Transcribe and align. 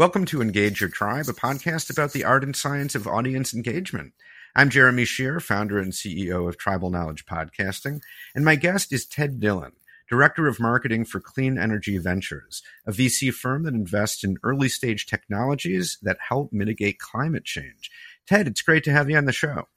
Welcome 0.00 0.24
to 0.24 0.40
Engage 0.40 0.80
Your 0.80 0.88
Tribe, 0.88 1.28
a 1.28 1.34
podcast 1.34 1.90
about 1.90 2.12
the 2.12 2.24
art 2.24 2.42
and 2.42 2.56
science 2.56 2.94
of 2.94 3.06
audience 3.06 3.52
engagement. 3.52 4.14
I'm 4.56 4.70
Jeremy 4.70 5.04
Shere, 5.04 5.40
founder 5.40 5.78
and 5.78 5.92
CEO 5.92 6.48
of 6.48 6.56
Tribal 6.56 6.88
Knowledge 6.88 7.26
Podcasting, 7.26 8.00
and 8.34 8.42
my 8.42 8.54
guest 8.54 8.94
is 8.94 9.04
Ted 9.04 9.40
Dillon, 9.40 9.72
Director 10.08 10.46
of 10.46 10.58
Marketing 10.58 11.04
for 11.04 11.20
Clean 11.20 11.58
Energy 11.58 11.98
Ventures, 11.98 12.62
a 12.86 12.92
VC 12.92 13.30
firm 13.30 13.64
that 13.64 13.74
invests 13.74 14.24
in 14.24 14.38
early 14.42 14.70
stage 14.70 15.04
technologies 15.04 15.98
that 16.00 16.16
help 16.30 16.50
mitigate 16.50 16.98
climate 16.98 17.44
change. 17.44 17.90
Ted, 18.26 18.48
it's 18.48 18.62
great 18.62 18.84
to 18.84 18.92
have 18.92 19.10
you 19.10 19.18
on 19.18 19.26
the 19.26 19.32
show. 19.32 19.68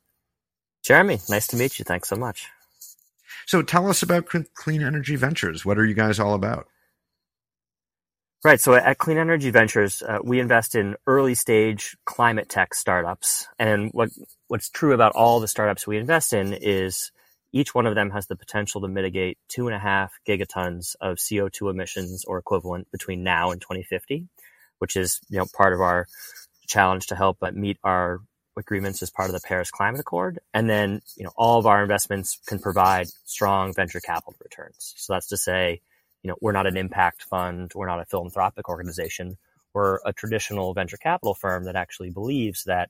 Jeremy, 0.83 1.19
nice 1.27 1.47
to 1.47 1.57
meet 1.57 1.79
you. 1.79 1.83
Thanks 1.83 2.07
so 2.07 2.15
much. 2.15 2.47
So 3.45 3.61
tell 3.61 3.89
us 3.89 4.01
about 4.01 4.27
Clean 4.53 4.81
Energy 4.81 5.17
Ventures. 5.17 5.65
What 5.65 5.77
are 5.77 5.85
you 5.85 5.93
guys 5.93 6.17
all 6.17 6.33
about? 6.33 6.69
Right. 8.43 8.59
So 8.59 8.73
at 8.73 8.97
Clean 8.97 9.17
Energy 9.17 9.52
Ventures, 9.52 10.02
uh, 10.02 10.20
we 10.21 10.41
invest 10.41 10.75
in 10.75 10.97
early 11.07 11.34
stage 11.34 11.95
climate 12.03 12.49
tech 12.49 12.73
startups. 12.73 13.47
And 13.57 13.89
what, 13.93 14.09
what's 14.49 14.70
true 14.70 14.91
about 14.93 15.13
all 15.13 15.39
the 15.39 15.47
startups 15.47 15.88
we 15.88 15.97
invest 15.97 16.34
in 16.34 16.51
is 16.51 17.13
each 17.53 17.73
one 17.73 17.85
of 17.85 17.95
them 17.95 18.09
has 18.09 18.27
the 18.27 18.35
potential 18.35 18.81
to 18.81 18.89
mitigate 18.89 19.37
two 19.48 19.67
and 19.67 19.75
a 19.75 19.79
half 19.79 20.11
gigatons 20.27 20.98
of 20.99 21.20
CO2 21.20 21.71
emissions 21.71 22.25
or 22.25 22.37
equivalent 22.37 22.91
between 22.91 23.23
now 23.23 23.51
and 23.51 23.61
2050, 23.61 24.27
which 24.79 24.98
is, 24.98 25.21
you 25.29 25.37
know, 25.37 25.45
part 25.55 25.71
of 25.71 25.79
our 25.79 26.07
challenge 26.67 27.07
to 27.07 27.15
help 27.15 27.37
uh, 27.41 27.51
meet 27.53 27.77
our 27.81 28.20
agreements 28.57 29.01
as 29.01 29.09
part 29.09 29.29
of 29.29 29.34
the 29.34 29.48
Paris 29.48 29.71
Climate 29.71 30.01
Accord. 30.01 30.39
And 30.53 30.70
then, 30.70 31.01
you 31.15 31.23
know, 31.23 31.31
all 31.37 31.59
of 31.59 31.65
our 31.65 31.81
investments 31.81 32.37
can 32.45 32.59
provide 32.59 33.07
strong 33.23 33.73
venture 33.73 34.01
capital 34.01 34.35
returns. 34.43 34.95
So 34.98 35.13
that's 35.13 35.27
to 35.27 35.37
say, 35.37 35.79
you 36.23 36.30
know, 36.30 36.38
we're 36.41 36.54
not 36.54 36.68
an 36.68 36.77
impact 36.77 37.23
fund. 37.23 37.72
We're 37.76 37.88
not 37.88 38.00
a 38.00 38.05
philanthropic 38.05 38.70
organization. 38.70 39.38
We're 39.73 40.00
a 40.05 40.13
traditional 40.13 40.73
venture 40.73 40.98
capital 40.98 41.34
firm 41.34 41.65
that 41.65 41.76
actually 41.76 42.10
believes 42.10 42.63
that 42.63 42.90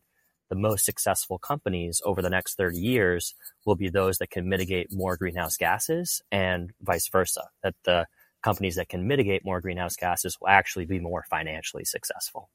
the 0.49 0.55
most 0.55 0.85
successful 0.85 1.39
companies 1.39 2.01
over 2.05 2.21
the 2.21 2.29
next 2.29 2.55
30 2.55 2.77
years 2.77 3.33
will 3.65 3.75
be 3.75 3.89
those 3.89 4.17
that 4.19 4.29
can 4.29 4.47
mitigate 4.47 4.93
more 4.93 5.17
greenhouse 5.17 5.57
gases 5.57 6.21
and 6.31 6.71
vice 6.81 7.09
versa. 7.09 7.49
That 7.63 7.75
the 7.85 8.05
companies 8.43 8.75
that 8.75 8.89
can 8.89 9.07
mitigate 9.07 9.43
more 9.43 9.61
greenhouse 9.61 9.95
gases 9.95 10.37
will 10.39 10.49
actually 10.49 10.85
be 10.85 10.99
more 10.99 11.23
financially 11.29 11.85
successful. 11.85 12.49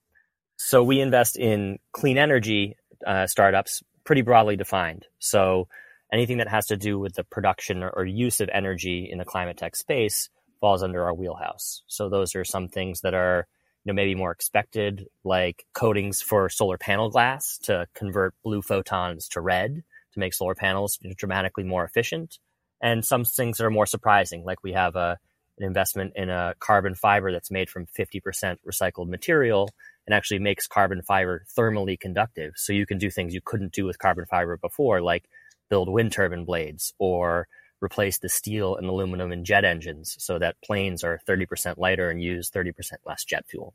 So 0.57 0.83
we 0.83 1.01
invest 1.01 1.37
in 1.37 1.79
clean 1.92 2.19
energy 2.19 2.77
uh, 3.07 3.27
startups 3.27 3.83
pretty 4.05 4.23
broadly 4.23 4.57
defined. 4.57 5.07
So 5.19 5.69
anything 6.13 6.39
that 6.39 6.48
has 6.48 6.67
to 6.67 6.77
do 6.77 6.98
with 6.98 7.15
the 7.15 7.25
production 7.25 7.83
or, 7.83 7.91
or 7.91 8.05
use 8.05 8.41
of 8.41 8.48
energy 8.53 9.09
in 9.11 9.19
the 9.19 9.25
climate 9.25 9.57
tech 9.57 9.75
space 9.75 10.29
falls 10.61 10.83
under 10.83 11.05
our 11.05 11.14
wheelhouse. 11.14 11.83
So 11.87 12.09
those 12.09 12.34
are 12.34 12.45
some 12.45 12.69
things 12.69 13.01
that 13.03 13.14
are, 13.14 13.47
you 13.84 13.92
know, 13.92 13.95
maybe 13.97 14.14
more 14.14 14.33
expected, 14.33 15.06
like 15.25 15.64
coatings 15.75 16.20
for 16.20 16.48
solar 16.48 16.78
panel 16.78 17.11
glass 17.11 17.59
to 17.64 17.87
convert 17.95 18.34
blue 18.42 18.62
photons 18.62 19.29
to 19.29 19.41
red 19.41 19.83
to 20.12 20.20
make 20.20 20.34
solar 20.34 20.55
panels 20.55 20.98
dramatically 21.17 21.64
more 21.64 21.84
efficient. 21.84 22.39
And 22.81 23.05
some 23.05 23.25
things 23.25 23.59
that 23.59 23.64
are 23.64 23.70
more 23.70 23.86
surprising, 23.86 24.45
like 24.45 24.62
we 24.62 24.73
have 24.73 24.97
a, 24.97 25.19
an 25.59 25.64
investment 25.64 26.12
in 26.14 26.31
a 26.31 26.55
carbon 26.61 26.95
fiber 26.95 27.33
that's 27.33 27.51
made 27.51 27.69
from 27.69 27.86
50% 27.98 28.56
recycled 28.67 29.09
material 29.09 29.70
and 30.06 30.14
actually 30.14 30.39
makes 30.39 30.67
carbon 30.67 31.03
fiber 31.03 31.45
thermally 31.56 31.98
conductive. 31.98 32.55
So 32.56 32.73
you 32.73 32.86
can 32.86 32.98
do 32.98 33.11
things 33.11 33.34
you 33.34 33.41
couldn't 33.45 33.73
do 33.73 33.84
with 33.84 33.98
carbon 33.98 34.27
fiber 34.27 34.56
before, 34.56 35.03
like 35.03 35.25
build 35.69 35.89
wind 35.89 36.12
turbine 36.12 36.45
blades 36.45 36.95
or 36.98 37.48
replace 37.81 38.19
the 38.19 38.29
steel 38.29 38.77
and 38.77 38.87
aluminum 38.87 39.33
in 39.33 39.45
jet 39.45 39.65
engines 39.65 40.17
so 40.19 40.39
that 40.39 40.57
planes 40.65 41.05
are 41.05 41.21
30% 41.29 41.79
lighter 41.79 42.11
and 42.11 42.23
use 42.23 42.51
30% 42.51 42.73
less 43.07 43.25
jet 43.25 43.45
fuel. 43.48 43.75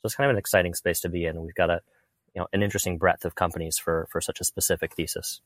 So 0.00 0.06
it's 0.06 0.14
kind 0.14 0.30
of 0.30 0.34
an 0.34 0.38
exciting 0.38 0.74
space 0.74 1.00
to 1.00 1.08
be 1.08 1.24
in. 1.24 1.40
We've 1.42 1.54
got 1.54 1.70
a, 1.70 1.80
you 2.34 2.40
know, 2.40 2.48
an 2.52 2.62
interesting 2.62 2.98
breadth 2.98 3.24
of 3.24 3.34
companies 3.34 3.78
for, 3.78 4.08
for 4.10 4.20
such 4.20 4.40
a 4.40 4.44
specific 4.44 4.94
thesis. 4.94 5.40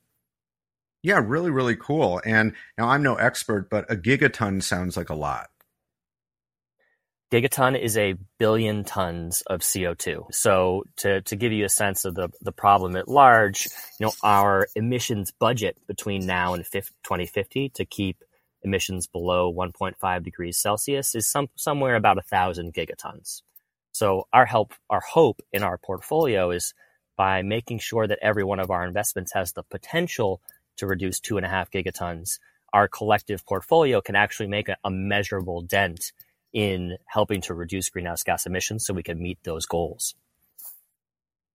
Yeah, 1.03 1.21
really, 1.25 1.51
really 1.51 1.77
cool. 1.77 2.21
And 2.25 2.55
now 2.77 2.89
I'm 2.89 3.03
no 3.03 3.15
expert, 3.15 3.71
but 3.71 3.91
a 3.91 3.97
gigaton 3.97 4.63
sounds 4.63 4.97
like 4.97 5.11
a 5.11 5.15
lot 5.15 5.49
gigaton 7.31 7.81
is 7.81 7.97
a 7.97 8.15
billion 8.39 8.85
tons 8.85 9.43
of 9.43 9.61
CO2. 9.61 10.33
So 10.33 10.85
to, 10.99 11.21
to 11.23 11.37
give 11.37 11.53
you 11.53 11.65
a 11.65 11.71
sense 11.71 12.05
of 12.05 12.15
the, 12.15 12.31
the 12.41 12.53
problem 12.53 12.97
at 12.97 13.09
large, 13.09 13.69
you 13.99 14.07
know, 14.07 14.13
our 14.23 14.67
emissions 14.75 15.33
budget 15.33 15.77
between 15.87 16.27
now 16.27 16.55
and 16.55 16.65
2050 16.65 17.71
to 17.71 17.85
keep 17.85 18.25
emissions 18.63 19.07
below 19.07 19.53
1.5 19.53 20.25
degrees 20.25 20.59
Celsius 20.59 21.15
is 21.15 21.29
some, 21.29 21.49
somewhere 21.57 21.97
about 21.97 22.19
a 22.19 22.23
thousand 22.23 22.75
gigatons. 22.75 23.43
So 23.93 24.27
our 24.33 24.47
help, 24.47 24.75
our 24.91 25.01
hope 25.01 25.41
in 25.53 25.63
our 25.63 25.79
portfolio 25.79 26.51
is 26.51 26.75
by 27.17 27.43
making 27.43 27.81
sure 27.81 28.07
that 28.07 28.19
every 28.23 28.45
one 28.45 28.61
of 28.61 28.71
our 28.71 28.87
investments 28.87 29.33
has 29.35 29.53
the 29.53 29.65
potential 29.65 30.41
to 30.77 30.87
reduce 30.87 31.21
two 31.21 31.37
and 31.37 31.45
a 31.45 31.49
half 31.49 31.71
gigatons, 31.71 32.39
our 32.73 32.89
collective 32.89 33.45
portfolio 33.45 34.01
can 34.01 34.15
actually 34.15 34.47
make 34.47 34.69
a, 34.69 34.77
a 34.85 34.91
measurable 34.91 35.63
dent 35.63 36.13
in 36.53 36.97
helping 37.07 37.41
to 37.43 37.55
reduce 37.55 37.91
greenhouse 37.91 38.23
gas 38.23 38.47
emissions 38.47 38.87
so 38.87 38.95
we 38.95 39.03
can 39.03 39.21
meet 39.21 39.39
those 39.45 39.67
goals. 39.67 40.15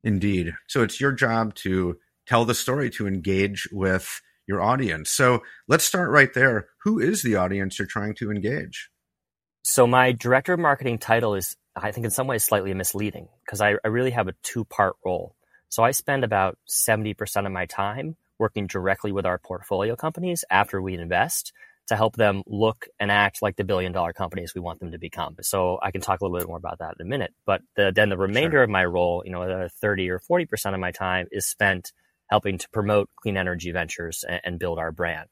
Indeed. 0.03 0.53
So 0.67 0.83
it's 0.83 0.99
your 0.99 1.11
job 1.11 1.55
to 1.55 1.97
tell 2.25 2.45
the 2.45 2.53
story, 2.53 2.89
to 2.91 3.07
engage 3.07 3.67
with 3.71 4.21
your 4.47 4.61
audience. 4.61 5.09
So 5.09 5.43
let's 5.67 5.83
start 5.83 6.09
right 6.09 6.33
there. 6.33 6.67
Who 6.83 6.99
is 6.99 7.21
the 7.21 7.35
audience 7.35 7.79
you're 7.79 7.87
trying 7.87 8.15
to 8.15 8.31
engage? 8.31 8.89
So 9.63 9.87
my 9.87 10.11
director 10.11 10.53
of 10.53 10.59
marketing 10.59 10.97
title 10.97 11.35
is, 11.35 11.55
I 11.75 11.91
think 11.91 12.05
in 12.05 12.11
some 12.11 12.27
ways 12.27 12.43
slightly 12.43 12.73
misleading 12.73 13.29
because 13.45 13.61
I, 13.61 13.75
I 13.83 13.87
really 13.87 14.11
have 14.11 14.27
a 14.27 14.33
two 14.43 14.65
part 14.65 14.95
role. 15.05 15.35
So 15.69 15.83
I 15.83 15.91
spend 15.91 16.23
about 16.23 16.57
70% 16.69 17.45
of 17.45 17.51
my 17.51 17.65
time 17.65 18.17
working 18.37 18.67
directly 18.67 19.11
with 19.11 19.25
our 19.25 19.37
portfolio 19.37 19.95
companies 19.95 20.43
after 20.49 20.81
we 20.81 20.95
invest 20.95 21.53
to 21.87 21.95
help 21.95 22.15
them 22.15 22.43
look 22.47 22.87
and 22.99 23.11
act 23.11 23.41
like 23.41 23.55
the 23.55 23.63
billion 23.63 23.91
dollar 23.91 24.13
companies 24.13 24.53
we 24.55 24.61
want 24.61 24.79
them 24.79 24.91
to 24.91 24.99
become. 24.99 25.35
So 25.41 25.79
I 25.81 25.91
can 25.91 26.01
talk 26.01 26.21
a 26.21 26.23
little 26.23 26.37
bit 26.37 26.47
more 26.47 26.57
about 26.57 26.79
that 26.79 26.95
in 26.99 27.05
a 27.05 27.09
minute. 27.09 27.33
But 27.45 27.61
the, 27.75 27.91
then 27.93 28.09
the 28.09 28.17
remainder 28.17 28.57
sure. 28.57 28.63
of 28.63 28.69
my 28.69 28.85
role, 28.85 29.21
you 29.25 29.31
know, 29.31 29.67
30 29.81 30.09
or 30.09 30.19
40% 30.19 30.73
of 30.73 30.79
my 30.79 30.91
time 30.91 31.27
is 31.31 31.45
spent 31.45 31.91
helping 32.27 32.57
to 32.57 32.69
promote 32.69 33.09
clean 33.15 33.37
energy 33.37 33.71
ventures 33.71 34.23
and, 34.27 34.41
and 34.43 34.59
build 34.59 34.79
our 34.79 34.91
brand. 34.91 35.29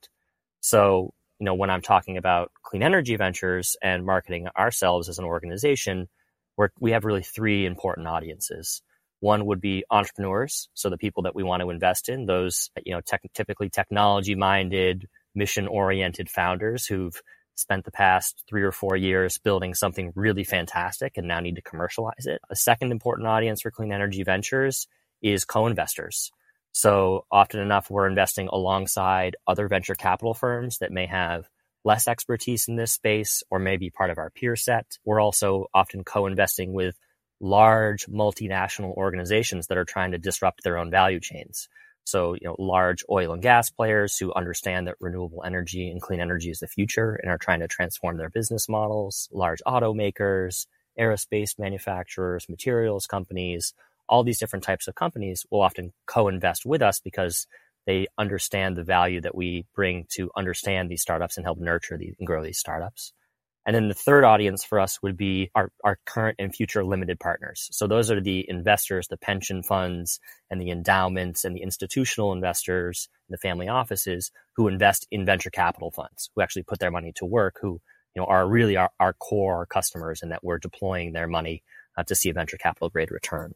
So, 0.60 1.14
you 1.40 1.46
know, 1.46 1.56
when 1.56 1.70
I'm 1.70 1.82
talking 1.82 2.18
about 2.18 2.52
clean 2.64 2.84
energy 2.84 3.16
ventures 3.16 3.76
and 3.82 4.06
marketing 4.06 4.48
ourselves 4.58 5.10
as 5.10 5.20
an 5.20 5.26
organization, 5.26 6.10
we're, 6.58 6.70
we 6.80 6.92
have 6.92 7.06
really 7.06 7.24
three 7.24 7.66
important 7.66 8.08
audiences. 8.08 8.82
One 9.22 9.46
would 9.46 9.62
be 9.62 9.86
entrepreneurs, 9.90 10.68
so 10.74 10.90
the 10.90 10.98
people 10.98 11.24
that 11.24 11.36
we 11.36 11.44
want 11.44 11.62
to 11.62 11.70
invest 11.70 12.10
in, 12.10 12.26
those 12.26 12.70
you 12.86 12.94
know, 12.94 13.02
tech, 13.02 13.22
typically 13.34 13.70
technology 13.70 14.36
minded, 14.36 15.08
mission 15.36 15.68
oriented 15.68 16.30
founders 16.30 16.86
who've 16.86 17.22
spent 17.56 17.86
the 17.86 17.92
past 17.92 18.44
three 18.50 18.64
or 18.64 18.72
four 18.72 18.96
years 18.96 19.38
building 19.38 19.74
something 19.74 20.12
really 20.16 20.44
fantastic 20.44 21.18
and 21.18 21.28
now 21.28 21.40
need 21.40 21.56
to 21.56 21.62
commercialize 21.62 22.26
it. 22.26 22.42
A 22.50 22.56
second 22.56 22.92
important 22.92 23.28
audience 23.28 23.62
for 23.62 23.72
clean 23.72 23.92
energy 23.92 24.24
ventures 24.24 24.88
is 25.22 25.46
co-investors. 25.46 26.32
So 26.72 27.26
often 27.32 27.60
enough, 27.60 27.90
we're 27.90 28.08
investing 28.08 28.48
alongside 28.52 29.36
other 29.46 29.68
venture 29.68 29.96
capital 29.96 30.34
firms 30.34 30.78
that 30.80 30.92
may 30.92 31.06
have 31.06 31.50
less 31.84 32.08
expertise 32.08 32.68
in 32.68 32.76
this 32.76 32.94
space 32.94 33.44
or 33.50 33.60
maybe 33.60 33.90
part 33.90 34.10
of 34.10 34.18
our 34.18 34.30
peer 34.30 34.56
set. 34.56 34.86
We're 35.04 35.20
also 35.20 35.68
often 35.74 36.04
co-investing 36.04 36.74
with 36.74 36.96
large 37.40 38.06
multinational 38.06 38.96
organizations 38.96 39.68
that 39.68 39.78
are 39.78 39.86
trying 39.86 40.12
to 40.12 40.18
disrupt 40.18 40.64
their 40.64 40.78
own 40.78 40.92
value 40.92 41.20
chains. 41.20 41.68
So, 42.06 42.34
you 42.34 42.42
know, 42.44 42.56
large 42.60 43.04
oil 43.10 43.34
and 43.34 43.42
gas 43.42 43.70
players 43.70 44.18
who 44.18 44.34
understand 44.34 44.88
that 44.88 44.96
renewable 45.00 45.44
energy 45.46 45.90
and 45.90 46.02
clean 46.02 46.20
energy 46.20 46.50
is 46.50 46.60
the 46.60 46.68
future 46.68 47.20
and 47.22 47.32
are 47.32 47.38
trying 47.38 47.60
to 47.62 47.68
transform 47.68 48.18
their 48.18 48.30
business 48.30 48.68
models, 48.68 49.30
large 49.32 49.62
automakers, 49.66 50.68
aerospace 51.00 51.58
manufacturers, 51.58 52.50
materials 52.50 53.06
companies, 53.08 53.74
all 54.10 54.24
these 54.24 54.40
different 54.40 54.64
types 54.64 54.88
of 54.88 54.96
companies 54.96 55.46
will 55.50 55.62
often 55.62 55.94
co-invest 56.06 56.66
with 56.66 56.82
us 56.82 57.00
because 57.00 57.48
they 57.88 58.08
understand 58.18 58.76
the 58.76 58.84
value 58.84 59.22
that 59.22 59.34
we 59.36 59.66
bring 59.74 60.06
to 60.10 60.30
understand 60.36 60.90
these 60.90 61.02
startups 61.02 61.38
and 61.38 61.46
help 61.46 61.58
nurture 61.58 61.98
these 61.98 62.14
and 62.20 62.28
grow 62.28 62.44
these 62.44 62.60
startups. 62.60 63.14
And 63.66 63.76
then 63.76 63.90
the 63.90 63.94
third 63.94 64.24
audience 64.24 64.64
for 64.64 64.80
us 64.80 65.02
would 65.04 65.16
be 65.16 65.52
our, 65.54 65.72
our 65.84 66.00
current 66.06 66.38
and 66.40 66.54
future 66.54 66.84
limited 66.84 67.20
partners. 67.20 67.70
So 67.72 67.86
those 67.86 68.10
are 68.10 68.20
the 68.20 68.44
investors, 68.50 69.08
the 69.08 69.18
pension 69.18 69.62
funds 69.62 70.20
and 70.50 70.60
the 70.60 70.72
endowments 70.72 71.46
and 71.46 71.56
the 71.56 71.62
institutional 71.62 72.34
investors, 72.34 73.08
the 73.30 73.38
family 73.38 73.68
offices 73.68 74.32
who 74.56 74.68
invest 74.68 75.08
in 75.12 75.26
venture 75.26 75.52
capital 75.52 75.92
funds, 75.92 76.32
who 76.36 76.42
actually 76.42 76.64
put 76.64 76.80
their 76.80 76.92
money 76.92 77.12
to 77.18 77.26
work, 77.26 77.58
who 77.62 77.80
you 78.16 78.22
know 78.22 78.26
are 78.26 78.48
really 78.48 78.78
our, 78.78 78.90
our 79.00 79.14
core 79.14 79.68
customers 79.68 80.22
and 80.24 80.32
that 80.32 80.44
we're 80.44 80.58
deploying 80.58 81.14
their 81.14 81.28
money 81.28 81.64
uh, 81.98 82.04
to 82.04 82.16
see 82.16 82.30
a 82.30 82.34
venture 82.34 82.58
capital 82.58 82.90
grade 82.90 83.12
return. 83.12 83.54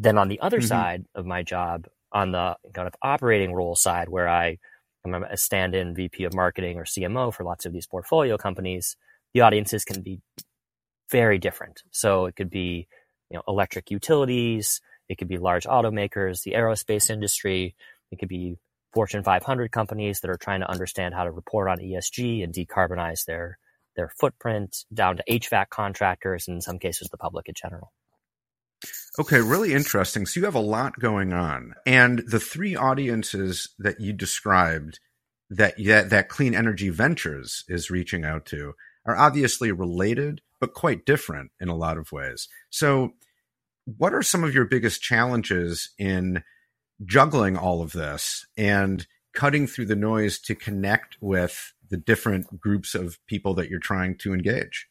Then 0.00 0.18
on 0.18 0.28
the 0.28 0.40
other 0.40 0.58
mm-hmm. 0.58 0.66
side 0.66 1.04
of 1.14 1.26
my 1.26 1.42
job, 1.42 1.86
on 2.12 2.32
the 2.32 2.56
kind 2.74 2.88
of 2.88 2.94
operating 3.02 3.52
role 3.52 3.76
side, 3.76 4.08
where 4.08 4.28
I 4.28 4.58
I'm 5.04 5.14
a 5.14 5.36
stand-in 5.36 5.94
VP 5.94 6.24
of 6.24 6.34
marketing 6.34 6.78
or 6.78 6.84
CMO 6.84 7.32
for 7.32 7.44
lots 7.44 7.66
of 7.66 7.72
these 7.72 7.86
portfolio 7.86 8.36
companies, 8.36 8.96
the 9.32 9.40
audiences 9.40 9.84
can 9.84 10.02
be 10.02 10.20
very 11.10 11.38
different. 11.38 11.82
So 11.90 12.26
it 12.26 12.36
could 12.36 12.50
be 12.50 12.88
you 13.30 13.36
know, 13.36 13.42
electric 13.46 13.90
utilities. 13.90 14.80
It 15.08 15.16
could 15.16 15.28
be 15.28 15.38
large 15.38 15.64
automakers, 15.64 16.42
the 16.42 16.52
aerospace 16.52 17.10
industry. 17.10 17.74
It 18.10 18.18
could 18.18 18.28
be 18.28 18.56
Fortune 18.92 19.22
500 19.22 19.70
companies 19.70 20.20
that 20.20 20.30
are 20.30 20.38
trying 20.38 20.60
to 20.60 20.70
understand 20.70 21.14
how 21.14 21.24
to 21.24 21.30
report 21.30 21.68
on 21.68 21.78
ESG 21.78 22.42
and 22.42 22.52
decarbonize 22.54 23.24
their 23.26 23.58
their 23.96 24.12
footprint, 24.20 24.84
down 24.94 25.16
to 25.16 25.24
HVAC 25.28 25.70
contractors, 25.70 26.46
and 26.46 26.56
in 26.56 26.60
some 26.60 26.78
cases 26.78 27.08
the 27.10 27.16
public 27.16 27.48
in 27.48 27.54
general. 27.54 27.92
Okay, 29.18 29.40
really 29.40 29.74
interesting. 29.74 30.26
So 30.26 30.38
you 30.38 30.46
have 30.46 30.54
a 30.54 30.60
lot 30.60 31.00
going 31.00 31.32
on, 31.32 31.74
and 31.84 32.20
the 32.20 32.40
three 32.40 32.76
audiences 32.76 33.70
that 33.78 34.00
you 34.00 34.12
described 34.12 35.00
that 35.50 35.74
that, 35.84 36.10
that 36.10 36.28
Clean 36.28 36.54
Energy 36.54 36.88
Ventures 36.88 37.64
is 37.68 37.90
reaching 37.90 38.24
out 38.24 38.46
to 38.46 38.74
are 39.06 39.16
obviously 39.16 39.72
related, 39.72 40.42
but 40.60 40.74
quite 40.74 41.06
different 41.06 41.50
in 41.60 41.68
a 41.68 41.76
lot 41.76 41.98
of 41.98 42.12
ways. 42.12 42.48
So, 42.70 43.14
what 43.84 44.14
are 44.14 44.22
some 44.22 44.44
of 44.44 44.54
your 44.54 44.66
biggest 44.66 45.02
challenges 45.02 45.90
in 45.98 46.44
juggling 47.04 47.56
all 47.56 47.80
of 47.80 47.92
this 47.92 48.46
and 48.56 49.06
cutting 49.32 49.66
through 49.66 49.86
the 49.86 49.96
noise 49.96 50.38
to 50.40 50.54
connect 50.54 51.16
with 51.20 51.72
the 51.88 51.96
different 51.96 52.60
groups 52.60 52.94
of 52.94 53.18
people 53.26 53.54
that 53.54 53.70
you're 53.70 53.80
trying 53.80 54.18
to 54.18 54.34
engage? 54.34 54.86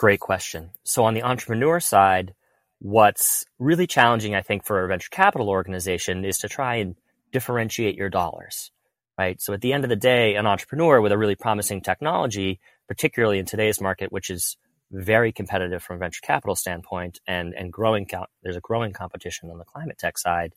Great 0.00 0.20
question. 0.20 0.70
So 0.82 1.04
on 1.04 1.12
the 1.12 1.24
entrepreneur 1.24 1.78
side, 1.78 2.32
what's 2.78 3.44
really 3.58 3.86
challenging, 3.86 4.34
I 4.34 4.40
think, 4.40 4.64
for 4.64 4.82
a 4.82 4.88
venture 4.88 5.10
capital 5.10 5.50
organization 5.50 6.24
is 6.24 6.38
to 6.38 6.48
try 6.48 6.76
and 6.76 6.96
differentiate 7.32 7.96
your 7.96 8.08
dollars, 8.08 8.70
right? 9.18 9.38
So 9.42 9.52
at 9.52 9.60
the 9.60 9.74
end 9.74 9.84
of 9.84 9.90
the 9.90 9.96
day, 9.96 10.36
an 10.36 10.46
entrepreneur 10.46 11.02
with 11.02 11.12
a 11.12 11.18
really 11.18 11.34
promising 11.34 11.82
technology, 11.82 12.60
particularly 12.88 13.40
in 13.40 13.44
today's 13.44 13.78
market, 13.78 14.10
which 14.10 14.30
is 14.30 14.56
very 14.90 15.32
competitive 15.32 15.82
from 15.82 15.96
a 15.96 15.98
venture 15.98 16.22
capital 16.22 16.56
standpoint 16.56 17.20
and, 17.26 17.52
and 17.52 17.70
growing, 17.70 18.08
there's 18.42 18.56
a 18.56 18.60
growing 18.60 18.94
competition 18.94 19.50
on 19.50 19.58
the 19.58 19.66
climate 19.66 19.98
tech 19.98 20.16
side. 20.16 20.54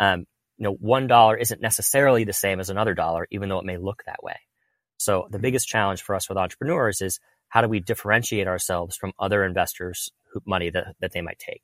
Um, 0.00 0.20
you 0.56 0.64
know, 0.64 0.72
one 0.72 1.06
dollar 1.06 1.36
isn't 1.36 1.60
necessarily 1.60 2.24
the 2.24 2.32
same 2.32 2.60
as 2.60 2.70
another 2.70 2.94
dollar, 2.94 3.28
even 3.30 3.50
though 3.50 3.58
it 3.58 3.66
may 3.66 3.76
look 3.76 4.04
that 4.06 4.24
way. 4.24 4.36
So 4.96 5.28
the 5.30 5.38
biggest 5.38 5.68
challenge 5.68 6.00
for 6.00 6.14
us 6.14 6.30
with 6.30 6.38
entrepreneurs 6.38 7.02
is 7.02 7.20
how 7.48 7.60
do 7.60 7.68
we 7.68 7.80
differentiate 7.80 8.48
ourselves 8.48 8.96
from 8.96 9.12
other 9.18 9.44
investors' 9.44 10.10
who, 10.32 10.40
money 10.46 10.70
that, 10.70 10.96
that 11.00 11.12
they 11.12 11.20
might 11.20 11.38
take? 11.38 11.62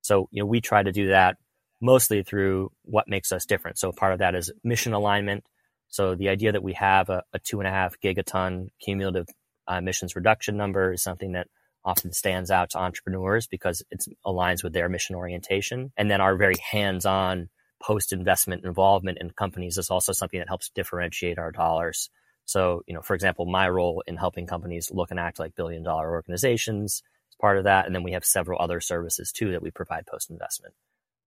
So, 0.00 0.28
you 0.30 0.42
know, 0.42 0.46
we 0.46 0.60
try 0.60 0.82
to 0.82 0.92
do 0.92 1.08
that 1.08 1.36
mostly 1.80 2.22
through 2.22 2.70
what 2.82 3.08
makes 3.08 3.30
us 3.30 3.44
different. 3.44 3.78
So 3.78 3.92
part 3.92 4.12
of 4.12 4.18
that 4.18 4.34
is 4.34 4.52
mission 4.64 4.92
alignment. 4.92 5.44
So 5.88 6.14
the 6.14 6.28
idea 6.28 6.52
that 6.52 6.62
we 6.62 6.74
have 6.74 7.08
a, 7.08 7.22
a 7.32 7.38
two 7.38 7.60
and 7.60 7.68
a 7.68 7.70
half 7.70 7.94
gigaton 8.00 8.68
cumulative 8.84 9.26
uh, 9.70 9.76
emissions 9.76 10.16
reduction 10.16 10.56
number 10.56 10.92
is 10.92 11.02
something 11.02 11.32
that 11.32 11.46
often 11.84 12.12
stands 12.12 12.50
out 12.50 12.70
to 12.70 12.78
entrepreneurs 12.78 13.46
because 13.46 13.82
it 13.90 14.04
aligns 14.26 14.62
with 14.62 14.72
their 14.72 14.88
mission 14.88 15.14
orientation. 15.14 15.92
And 15.96 16.10
then 16.10 16.20
our 16.20 16.36
very 16.36 16.56
hands-on 16.70 17.48
post-investment 17.80 18.64
involvement 18.64 19.18
in 19.20 19.30
companies 19.30 19.78
is 19.78 19.90
also 19.90 20.12
something 20.12 20.40
that 20.40 20.48
helps 20.48 20.70
differentiate 20.74 21.38
our 21.38 21.52
dollars 21.52 22.10
so, 22.48 22.82
you 22.86 22.94
know, 22.94 23.02
for 23.02 23.14
example, 23.14 23.44
my 23.44 23.68
role 23.68 24.02
in 24.06 24.16
helping 24.16 24.46
companies 24.46 24.90
look 24.90 25.10
and 25.10 25.20
act 25.20 25.38
like 25.38 25.54
billion 25.54 25.82
dollar 25.82 26.10
organizations 26.10 27.02
is 27.30 27.36
part 27.38 27.58
of 27.58 27.64
that. 27.64 27.84
And 27.84 27.94
then 27.94 28.02
we 28.02 28.12
have 28.12 28.24
several 28.24 28.60
other 28.60 28.80
services 28.80 29.32
too 29.32 29.52
that 29.52 29.60
we 29.60 29.70
provide 29.70 30.06
post 30.06 30.30
investment. 30.30 30.72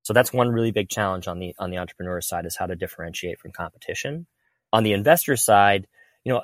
So 0.01 0.13
that's 0.13 0.33
one 0.33 0.49
really 0.49 0.71
big 0.71 0.89
challenge 0.89 1.27
on 1.27 1.37
the 1.37 1.53
on 1.59 1.69
the 1.69 1.77
entrepreneur 1.77 2.21
side 2.21 2.47
is 2.47 2.57
how 2.57 2.65
to 2.65 2.75
differentiate 2.75 3.39
from 3.39 3.51
competition. 3.51 4.25
On 4.73 4.81
the 4.81 4.93
investor 4.93 5.35
side, 5.35 5.85
you 6.23 6.33
know, 6.33 6.41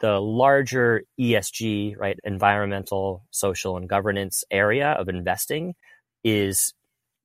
the 0.00 0.20
larger 0.20 1.04
ESG, 1.18 1.96
right, 1.96 2.18
environmental, 2.24 3.24
social, 3.30 3.76
and 3.76 3.88
governance 3.88 4.42
area 4.50 4.88
of 4.90 5.08
investing 5.08 5.76
is 6.24 6.74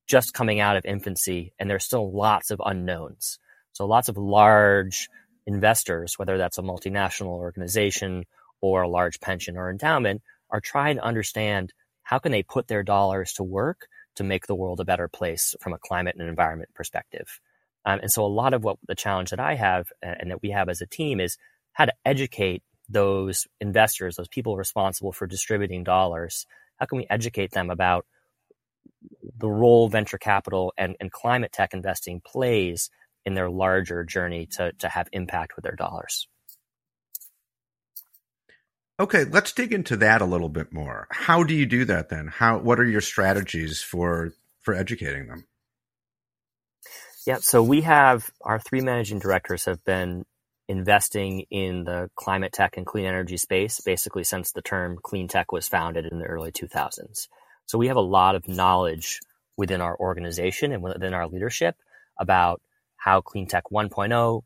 just 0.06 0.34
coming 0.34 0.60
out 0.60 0.76
of 0.76 0.84
infancy, 0.84 1.52
and 1.58 1.68
there's 1.68 1.84
still 1.84 2.12
lots 2.12 2.52
of 2.52 2.62
unknowns. 2.64 3.40
So 3.72 3.86
lots 3.86 4.08
of 4.08 4.16
large 4.16 5.08
investors, 5.46 6.18
whether 6.18 6.38
that's 6.38 6.58
a 6.58 6.62
multinational 6.62 7.38
organization 7.38 8.24
or 8.60 8.82
a 8.82 8.88
large 8.88 9.20
pension 9.20 9.56
or 9.56 9.70
endowment, 9.70 10.22
are 10.50 10.60
trying 10.60 10.96
to 10.96 11.04
understand 11.04 11.72
how 12.02 12.18
can 12.18 12.32
they 12.32 12.42
put 12.42 12.68
their 12.68 12.82
dollars 12.82 13.32
to 13.34 13.42
work 13.42 13.88
to 14.16 14.24
make 14.24 14.46
the 14.46 14.54
world 14.54 14.80
a 14.80 14.84
better 14.84 15.08
place 15.08 15.54
from 15.60 15.72
a 15.72 15.78
climate 15.78 16.16
and 16.18 16.28
environment 16.28 16.70
perspective. 16.74 17.40
Um, 17.84 18.00
and 18.00 18.10
so 18.10 18.24
a 18.24 18.26
lot 18.26 18.54
of 18.54 18.64
what 18.64 18.78
the 18.86 18.94
challenge 18.94 19.30
that 19.30 19.40
I 19.40 19.54
have 19.54 19.92
and 20.02 20.30
that 20.30 20.42
we 20.42 20.50
have 20.50 20.68
as 20.68 20.80
a 20.80 20.86
team 20.86 21.20
is 21.20 21.36
how 21.72 21.84
to 21.84 21.92
educate 22.04 22.62
those 22.88 23.46
investors, 23.60 24.16
those 24.16 24.28
people 24.28 24.56
responsible 24.56 25.12
for 25.12 25.26
distributing 25.26 25.84
dollars. 25.84 26.46
How 26.76 26.86
can 26.86 26.98
we 26.98 27.06
educate 27.10 27.52
them 27.52 27.70
about 27.70 28.06
the 29.38 29.48
role 29.48 29.88
venture 29.88 30.18
capital 30.18 30.72
and, 30.76 30.96
and 31.00 31.10
climate 31.10 31.52
tech 31.52 31.74
investing 31.74 32.20
plays 32.24 32.90
in 33.26 33.34
their 33.34 33.50
larger 33.50 34.04
journey 34.04 34.46
to, 34.52 34.72
to 34.78 34.88
have 34.88 35.08
impact 35.12 35.56
with 35.56 35.64
their 35.64 35.74
dollars. 35.74 36.28
Okay, 38.98 39.24
let's 39.24 39.52
dig 39.52 39.74
into 39.74 39.96
that 39.98 40.22
a 40.22 40.24
little 40.24 40.48
bit 40.48 40.72
more. 40.72 41.06
How 41.10 41.42
do 41.42 41.54
you 41.54 41.66
do 41.66 41.84
that 41.84 42.08
then? 42.08 42.28
How 42.28 42.56
what 42.58 42.80
are 42.80 42.84
your 42.84 43.02
strategies 43.02 43.82
for 43.82 44.32
for 44.62 44.72
educating 44.72 45.26
them? 45.26 45.44
Yeah, 47.26 47.38
so 47.40 47.62
we 47.62 47.82
have 47.82 48.30
our 48.42 48.58
three 48.58 48.80
managing 48.80 49.18
directors 49.18 49.66
have 49.66 49.84
been 49.84 50.24
investing 50.68 51.44
in 51.50 51.84
the 51.84 52.08
climate 52.16 52.52
tech 52.52 52.76
and 52.76 52.86
clean 52.86 53.04
energy 53.04 53.36
space 53.36 53.80
basically 53.80 54.24
since 54.24 54.52
the 54.52 54.62
term 54.62 54.98
clean 55.02 55.28
tech 55.28 55.52
was 55.52 55.68
founded 55.68 56.06
in 56.06 56.18
the 56.18 56.24
early 56.24 56.50
2000s. 56.50 57.28
So 57.66 57.78
we 57.78 57.88
have 57.88 57.96
a 57.96 58.00
lot 58.00 58.34
of 58.34 58.48
knowledge 58.48 59.20
within 59.56 59.80
our 59.80 59.98
organization 59.98 60.72
and 60.72 60.82
within 60.82 61.14
our 61.14 61.28
leadership 61.28 61.76
about 62.18 62.62
how 63.06 63.20
Clean 63.20 63.46
Tech 63.46 63.64
1.0 63.72 64.42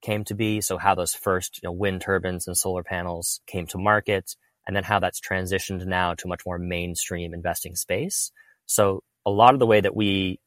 came 0.00 0.24
to 0.24 0.34
be. 0.36 0.60
So 0.60 0.78
how 0.78 0.94
those 0.94 1.14
first 1.14 1.60
you 1.60 1.66
know, 1.66 1.72
wind 1.72 2.00
turbines 2.00 2.46
and 2.46 2.56
solar 2.56 2.84
panels 2.84 3.40
came 3.48 3.66
to 3.66 3.78
market, 3.78 4.36
and 4.66 4.76
then 4.76 4.84
how 4.84 5.00
that's 5.00 5.20
transitioned 5.20 5.84
now 5.84 6.14
to 6.14 6.26
a 6.26 6.28
much 6.28 6.42
more 6.46 6.58
mainstream 6.58 7.34
investing 7.34 7.74
space. 7.74 8.30
So 8.66 9.02
a 9.26 9.30
lot 9.30 9.52
of 9.52 9.60
the 9.60 9.66
way 9.66 9.80
that 9.80 9.96
we 9.96 10.38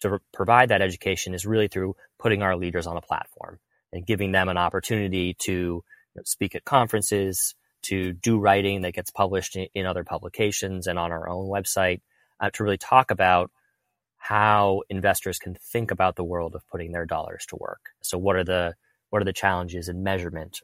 to 0.00 0.20
provide 0.32 0.68
that 0.68 0.80
education 0.80 1.34
is 1.34 1.44
really 1.44 1.66
through 1.66 1.96
putting 2.20 2.40
our 2.40 2.56
leaders 2.56 2.86
on 2.86 2.96
a 2.96 3.00
platform 3.00 3.58
and 3.92 4.06
giving 4.06 4.30
them 4.30 4.48
an 4.48 4.56
opportunity 4.56 5.34
to 5.40 5.82
speak 6.24 6.54
at 6.54 6.64
conferences, 6.64 7.56
to 7.82 8.12
do 8.12 8.38
writing 8.38 8.82
that 8.82 8.94
gets 8.94 9.10
published 9.10 9.56
in, 9.56 9.66
in 9.74 9.86
other 9.86 10.04
publications 10.04 10.86
and 10.86 11.00
on 11.00 11.10
our 11.10 11.28
own 11.28 11.48
website, 11.48 12.00
uh, 12.38 12.50
to 12.50 12.62
really 12.62 12.78
talk 12.78 13.10
about 13.10 13.50
how 14.28 14.82
investors 14.90 15.38
can 15.38 15.54
think 15.54 15.90
about 15.90 16.14
the 16.16 16.22
world 16.22 16.54
of 16.54 16.68
putting 16.68 16.92
their 16.92 17.06
dollars 17.06 17.46
to 17.46 17.56
work. 17.56 17.80
So 18.02 18.18
what 18.18 18.36
are 18.36 18.44
the 18.44 18.74
what 19.08 19.22
are 19.22 19.24
the 19.24 19.32
challenges 19.32 19.88
in 19.88 20.02
measurement? 20.02 20.60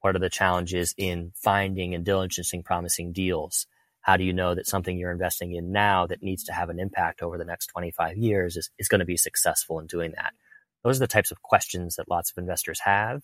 What 0.00 0.16
are 0.16 0.18
the 0.18 0.30
challenges 0.30 0.94
in 0.96 1.32
finding 1.34 1.94
and 1.94 2.06
diligencing 2.06 2.64
promising 2.64 3.12
deals? 3.12 3.66
How 4.00 4.16
do 4.16 4.24
you 4.24 4.32
know 4.32 4.54
that 4.54 4.66
something 4.66 4.96
you're 4.96 5.12
investing 5.12 5.52
in 5.52 5.72
now 5.72 6.06
that 6.06 6.22
needs 6.22 6.42
to 6.44 6.54
have 6.54 6.70
an 6.70 6.80
impact 6.80 7.20
over 7.22 7.36
the 7.36 7.44
next 7.44 7.66
25 7.66 8.16
years 8.16 8.56
is, 8.56 8.70
is 8.78 8.88
going 8.88 9.00
to 9.00 9.04
be 9.04 9.18
successful 9.18 9.78
in 9.78 9.86
doing 9.86 10.12
that? 10.16 10.32
Those 10.82 10.96
are 10.96 11.00
the 11.00 11.06
types 11.06 11.30
of 11.30 11.42
questions 11.42 11.96
that 11.96 12.08
lots 12.08 12.30
of 12.30 12.38
investors 12.38 12.80
have. 12.80 13.20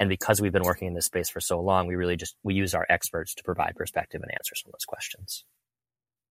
And 0.00 0.08
because 0.08 0.40
we've 0.40 0.52
been 0.52 0.64
working 0.64 0.88
in 0.88 0.94
this 0.94 1.06
space 1.06 1.30
for 1.30 1.40
so 1.40 1.60
long, 1.60 1.86
we 1.86 1.94
really 1.94 2.16
just, 2.16 2.34
we 2.42 2.54
use 2.54 2.74
our 2.74 2.86
experts 2.88 3.36
to 3.36 3.44
provide 3.44 3.76
perspective 3.76 4.20
and 4.20 4.32
answers 4.32 4.64
on 4.66 4.72
those 4.74 4.84
questions. 4.84 5.44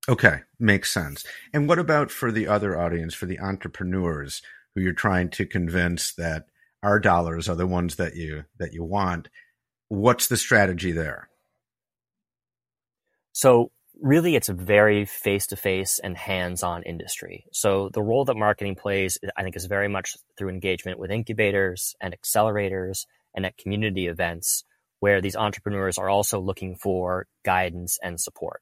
Okay, 0.09 0.39
makes 0.57 0.91
sense. 0.91 1.25
And 1.53 1.67
what 1.67 1.79
about 1.79 2.11
for 2.11 2.31
the 2.31 2.47
other 2.47 2.79
audience, 2.79 3.13
for 3.13 3.25
the 3.25 3.39
entrepreneurs 3.39 4.41
who 4.73 4.81
you're 4.81 4.93
trying 4.93 5.29
to 5.31 5.45
convince 5.45 6.13
that 6.13 6.45
our 6.81 6.99
dollars 6.99 7.49
are 7.49 7.55
the 7.55 7.67
ones 7.67 7.97
that 7.97 8.15
you 8.15 8.45
that 8.57 8.73
you 8.73 8.83
want? 8.83 9.27
What's 9.89 10.27
the 10.27 10.37
strategy 10.37 10.91
there? 10.91 11.29
So 13.33 13.71
really 14.01 14.35
it's 14.35 14.49
a 14.49 14.53
very 14.53 15.05
face-to-face 15.05 15.99
and 15.99 16.17
hands-on 16.17 16.83
industry. 16.83 17.45
So 17.51 17.89
the 17.93 18.01
role 18.01 18.25
that 18.25 18.35
marketing 18.35 18.75
plays, 18.75 19.17
I 19.35 19.43
think, 19.43 19.55
is 19.55 19.65
very 19.65 19.87
much 19.87 20.15
through 20.37 20.49
engagement 20.49 20.99
with 20.99 21.11
incubators 21.11 21.95
and 21.99 22.15
accelerators 22.15 23.05
and 23.35 23.45
at 23.45 23.57
community 23.57 24.07
events 24.07 24.63
where 24.99 25.21
these 25.21 25.35
entrepreneurs 25.35 25.97
are 25.97 26.09
also 26.09 26.39
looking 26.39 26.75
for 26.75 27.27
guidance 27.43 27.99
and 28.01 28.19
support 28.19 28.61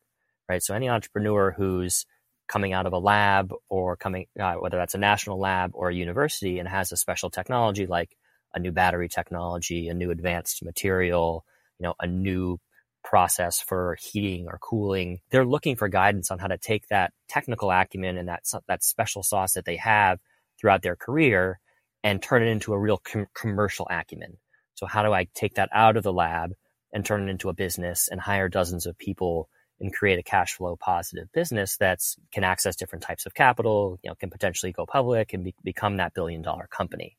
right? 0.50 0.62
So 0.62 0.74
any 0.74 0.90
entrepreneur 0.90 1.52
who's 1.52 2.06
coming 2.48 2.74
out 2.74 2.86
of 2.86 2.94
a 2.94 3.00
lab 3.00 3.52
or 3.70 3.96
coming, 3.96 4.28
uh, 4.40 4.56
whether 4.56 4.78
that's 4.78 4.96
a 4.96 5.00
national 5.00 5.40
lab 5.40 5.72
or 5.74 5.90
a 5.90 5.96
university 5.96 6.60
and 6.60 6.68
has 6.68 6.92
a 6.92 6.98
special 6.98 7.30
technology 7.30 7.88
like 7.88 8.16
a 8.54 8.60
new 8.60 8.72
battery 8.72 9.10
technology, 9.10 9.90
a 9.90 9.94
new 9.94 10.12
advanced 10.12 10.64
material, 10.64 11.44
you 11.80 11.84
know, 11.84 11.94
a 12.00 12.08
new 12.08 12.58
process 13.04 13.62
for 13.62 13.98
heating 14.02 14.48
or 14.48 14.58
cooling. 14.62 15.20
They're 15.30 15.46
looking 15.46 15.76
for 15.76 15.88
guidance 15.88 16.32
on 16.32 16.40
how 16.40 16.48
to 16.48 16.58
take 16.58 16.88
that 16.88 17.14
technical 17.28 17.70
acumen 17.72 18.18
and 18.18 18.30
that 18.30 18.44
that 18.68 18.84
special 18.84 19.24
sauce 19.24 19.54
that 19.54 19.66
they 19.66 19.78
have 19.78 20.20
throughout 20.60 20.82
their 20.82 20.96
career 20.96 21.60
and 22.04 22.22
turn 22.22 22.44
it 22.44 22.48
into 22.48 22.74
a 22.74 22.80
real 22.80 22.98
com- 22.98 23.28
commercial 23.36 23.88
acumen. 23.90 24.38
So 24.76 24.86
how 24.86 25.04
do 25.04 25.14
I 25.14 25.28
take 25.34 25.56
that 25.56 25.70
out 25.74 25.98
of 25.98 26.04
the 26.04 26.14
lab 26.14 26.52
and 26.94 27.06
turn 27.06 27.28
it 27.28 27.32
into 27.32 27.50
a 27.50 27.54
business 27.54 28.08
and 28.10 28.20
hire 28.20 28.50
dozens 28.50 28.86
of 28.86 28.98
people 28.98 29.50
and 29.80 29.94
create 29.94 30.20
a 30.20 30.24
cash 30.24 30.54
flow 30.54 30.76
positive 30.76 31.32
business 31.34 31.78
that's 31.78 32.16
can 32.32 32.44
access 32.44 32.76
different 32.76 33.04
types 33.04 33.26
of 33.26 33.34
capital, 33.34 34.00
you 34.04 34.10
know, 34.10 34.16
can 34.16 34.30
potentially 34.30 34.72
go 34.72 34.86
public 34.86 35.34
and 35.34 35.44
be, 35.44 35.56
become 35.64 35.98
that 35.98 36.14
billion 36.14 36.42
dollar 36.42 36.68
company. 36.68 37.18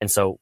And 0.00 0.10
so 0.10 0.38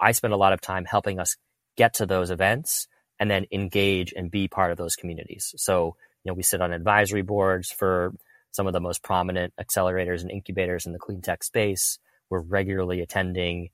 I 0.00 0.12
spend 0.12 0.32
a 0.32 0.36
lot 0.36 0.52
of 0.52 0.60
time 0.60 0.84
helping 0.84 1.18
us 1.20 1.36
get 1.76 1.94
to 1.94 2.06
those 2.06 2.30
events 2.30 2.88
and 3.18 3.30
then 3.30 3.46
engage 3.52 4.12
and 4.14 4.30
be 4.30 4.48
part 4.48 4.72
of 4.72 4.78
those 4.78 4.96
communities. 4.96 5.54
So, 5.56 5.96
you 6.24 6.30
know, 6.30 6.34
we 6.34 6.42
sit 6.42 6.60
on 6.60 6.72
advisory 6.72 7.22
boards 7.22 7.70
for 7.70 8.12
some 8.52 8.66
of 8.66 8.72
the 8.72 8.80
most 8.80 9.02
prominent 9.02 9.52
accelerators 9.60 10.22
and 10.22 10.30
incubators 10.30 10.86
in 10.86 10.92
the 10.92 10.98
clean 10.98 11.20
tech 11.20 11.44
space. 11.44 11.98
We're 12.30 12.40
regularly 12.40 13.00
attending, 13.00 13.70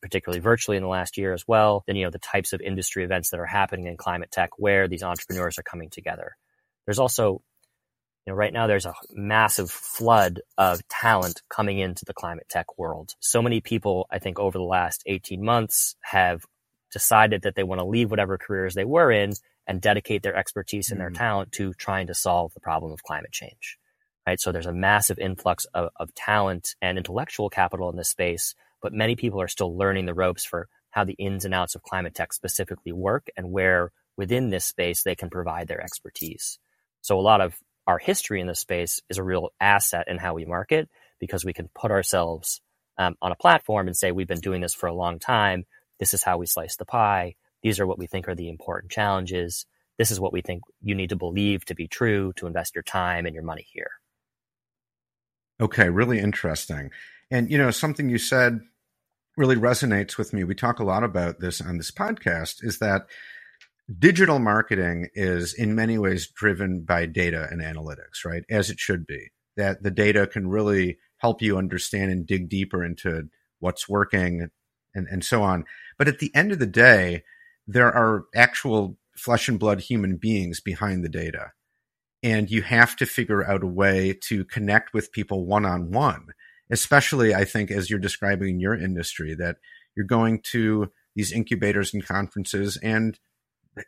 particularly 0.00 0.40
virtually 0.40 0.76
in 0.76 0.82
the 0.82 0.88
last 0.88 1.18
year 1.18 1.32
as 1.32 1.44
well, 1.46 1.82
then, 1.86 1.96
you 1.96 2.04
know, 2.04 2.10
the 2.10 2.18
types 2.18 2.52
of 2.52 2.60
industry 2.60 3.04
events 3.04 3.30
that 3.30 3.40
are 3.40 3.46
happening 3.46 3.86
in 3.86 3.96
climate 3.96 4.30
tech 4.30 4.50
where 4.56 4.86
these 4.86 5.02
entrepreneurs 5.02 5.58
are 5.58 5.62
coming 5.62 5.90
together. 5.90 6.36
There's 6.88 6.98
also, 6.98 7.42
you 8.24 8.32
know, 8.32 8.34
right 8.34 8.50
now 8.50 8.66
there's 8.66 8.86
a 8.86 8.94
massive 9.12 9.70
flood 9.70 10.40
of 10.56 10.80
talent 10.88 11.42
coming 11.50 11.78
into 11.78 12.06
the 12.06 12.14
climate 12.14 12.46
tech 12.48 12.78
world. 12.78 13.12
So 13.20 13.42
many 13.42 13.60
people, 13.60 14.06
I 14.10 14.18
think, 14.18 14.38
over 14.38 14.56
the 14.56 14.64
last 14.64 15.02
18 15.04 15.44
months 15.44 15.96
have 16.00 16.46
decided 16.90 17.42
that 17.42 17.56
they 17.56 17.62
want 17.62 17.80
to 17.80 17.84
leave 17.84 18.10
whatever 18.10 18.38
careers 18.38 18.74
they 18.74 18.86
were 18.86 19.12
in 19.12 19.34
and 19.66 19.82
dedicate 19.82 20.22
their 20.22 20.34
expertise 20.34 20.90
and 20.90 20.98
their 20.98 21.10
mm. 21.10 21.18
talent 21.18 21.52
to 21.52 21.74
trying 21.74 22.06
to 22.06 22.14
solve 22.14 22.54
the 22.54 22.60
problem 22.60 22.90
of 22.90 23.02
climate 23.02 23.32
change. 23.32 23.76
Right. 24.26 24.40
So 24.40 24.50
there's 24.50 24.64
a 24.64 24.72
massive 24.72 25.18
influx 25.18 25.66
of, 25.74 25.90
of 25.96 26.14
talent 26.14 26.74
and 26.80 26.96
intellectual 26.96 27.50
capital 27.50 27.90
in 27.90 27.96
this 27.96 28.08
space, 28.08 28.54
but 28.80 28.94
many 28.94 29.14
people 29.14 29.42
are 29.42 29.48
still 29.48 29.76
learning 29.76 30.06
the 30.06 30.14
ropes 30.14 30.46
for 30.46 30.68
how 30.92 31.04
the 31.04 31.16
ins 31.18 31.44
and 31.44 31.52
outs 31.52 31.74
of 31.74 31.82
climate 31.82 32.14
tech 32.14 32.32
specifically 32.32 32.92
work 32.92 33.26
and 33.36 33.50
where 33.52 33.92
within 34.16 34.48
this 34.48 34.64
space 34.64 35.02
they 35.02 35.14
can 35.14 35.28
provide 35.28 35.68
their 35.68 35.82
expertise. 35.82 36.58
So 37.08 37.18
a 37.18 37.22
lot 37.22 37.40
of 37.40 37.56
our 37.86 37.96
history 37.96 38.38
in 38.38 38.46
this 38.46 38.60
space 38.60 39.00
is 39.08 39.16
a 39.16 39.22
real 39.22 39.48
asset 39.58 40.08
in 40.08 40.18
how 40.18 40.34
we 40.34 40.44
market 40.44 40.90
because 41.18 41.42
we 41.42 41.54
can 41.54 41.70
put 41.74 41.90
ourselves 41.90 42.60
um, 42.98 43.16
on 43.22 43.32
a 43.32 43.34
platform 43.34 43.86
and 43.86 43.96
say 43.96 44.12
we've 44.12 44.28
been 44.28 44.40
doing 44.40 44.60
this 44.60 44.74
for 44.74 44.88
a 44.88 44.94
long 44.94 45.18
time. 45.18 45.64
This 45.98 46.12
is 46.12 46.22
how 46.22 46.36
we 46.36 46.44
slice 46.44 46.76
the 46.76 46.84
pie. 46.84 47.36
These 47.62 47.80
are 47.80 47.86
what 47.86 47.98
we 47.98 48.06
think 48.06 48.28
are 48.28 48.34
the 48.34 48.50
important 48.50 48.92
challenges. 48.92 49.64
This 49.96 50.10
is 50.10 50.20
what 50.20 50.34
we 50.34 50.42
think 50.42 50.64
you 50.82 50.94
need 50.94 51.08
to 51.08 51.16
believe 51.16 51.64
to 51.64 51.74
be 51.74 51.88
true 51.88 52.34
to 52.36 52.46
invest 52.46 52.74
your 52.74 52.82
time 52.82 53.24
and 53.24 53.34
your 53.34 53.42
money 53.42 53.66
here. 53.72 53.92
Okay, 55.62 55.88
really 55.88 56.18
interesting. 56.18 56.90
And 57.30 57.50
you 57.50 57.56
know, 57.56 57.70
something 57.70 58.10
you 58.10 58.18
said 58.18 58.60
really 59.38 59.56
resonates 59.56 60.18
with 60.18 60.34
me. 60.34 60.44
We 60.44 60.54
talk 60.54 60.78
a 60.78 60.84
lot 60.84 61.04
about 61.04 61.40
this 61.40 61.62
on 61.62 61.78
this 61.78 61.90
podcast 61.90 62.62
is 62.62 62.80
that 62.80 63.06
digital 63.96 64.38
marketing 64.38 65.08
is 65.14 65.54
in 65.54 65.74
many 65.74 65.98
ways 65.98 66.28
driven 66.28 66.80
by 66.80 67.06
data 67.06 67.48
and 67.50 67.62
analytics, 67.62 68.24
right? 68.24 68.44
As 68.50 68.70
it 68.70 68.78
should 68.78 69.06
be. 69.06 69.28
That 69.56 69.82
the 69.82 69.90
data 69.90 70.26
can 70.26 70.48
really 70.48 70.98
help 71.18 71.42
you 71.42 71.58
understand 71.58 72.12
and 72.12 72.26
dig 72.26 72.48
deeper 72.48 72.84
into 72.84 73.28
what's 73.60 73.88
working 73.88 74.48
and, 74.94 75.06
and 75.10 75.24
so 75.24 75.42
on. 75.42 75.64
But 75.96 76.08
at 76.08 76.20
the 76.20 76.30
end 76.34 76.52
of 76.52 76.58
the 76.58 76.66
day, 76.66 77.24
there 77.66 77.92
are 77.92 78.26
actual 78.34 78.98
flesh 79.16 79.48
and 79.48 79.58
blood 79.58 79.80
human 79.80 80.16
beings 80.16 80.60
behind 80.60 81.04
the 81.04 81.08
data. 81.08 81.52
And 82.22 82.50
you 82.50 82.62
have 82.62 82.96
to 82.96 83.06
figure 83.06 83.44
out 83.44 83.62
a 83.62 83.66
way 83.66 84.16
to 84.24 84.44
connect 84.44 84.92
with 84.92 85.12
people 85.12 85.44
one 85.44 85.64
on 85.64 85.90
one, 85.90 86.28
especially, 86.70 87.34
I 87.34 87.44
think, 87.44 87.70
as 87.70 87.90
you're 87.90 87.98
describing 87.98 88.48
in 88.48 88.60
your 88.60 88.74
industry, 88.74 89.34
that 89.34 89.56
you're 89.96 90.06
going 90.06 90.40
to 90.52 90.90
these 91.14 91.32
incubators 91.32 91.92
and 91.92 92.06
conferences 92.06 92.76
and 92.82 93.18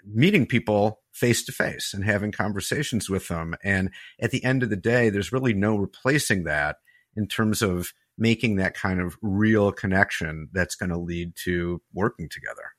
meeting 0.05 0.47
people 0.47 1.01
face 1.13 1.45
to 1.45 1.53
face 1.53 1.93
and 1.95 2.05
having 2.05 2.33
conversations 2.33 3.09
with 3.09 3.29
them. 3.29 3.55
And 3.63 3.91
at 4.21 4.31
the 4.31 4.45
end 4.45 4.63
of 4.63 4.71
the 4.71 4.77
day, 4.77 5.11
there's 5.11 5.33
really 5.33 5.55
no 5.55 5.77
replacing 5.77 6.45
that 6.45 6.77
in 7.17 7.27
terms 7.27 7.63
of 7.63 7.93
making 8.17 8.57
that 8.57 8.75
kind 8.75 9.01
of 9.01 9.17
real 9.23 9.73
connection 9.73 10.49
that's 10.53 10.75
going 10.75 10.91
to 10.91 10.99
lead 10.99 11.35
to 11.45 11.81
working 11.93 12.29
together. 12.29 12.75